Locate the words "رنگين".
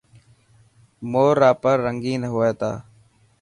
1.85-2.21